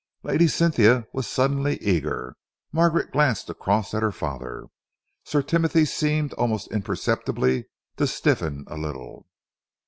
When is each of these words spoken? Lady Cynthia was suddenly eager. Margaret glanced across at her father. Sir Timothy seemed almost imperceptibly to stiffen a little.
Lady 0.23 0.47
Cynthia 0.47 1.05
was 1.13 1.27
suddenly 1.27 1.77
eager. 1.79 2.35
Margaret 2.71 3.11
glanced 3.11 3.51
across 3.51 3.93
at 3.93 4.01
her 4.01 4.11
father. 4.11 4.65
Sir 5.25 5.43
Timothy 5.43 5.85
seemed 5.85 6.33
almost 6.33 6.69
imperceptibly 6.71 7.65
to 7.97 8.07
stiffen 8.07 8.63
a 8.65 8.79
little. 8.79 9.27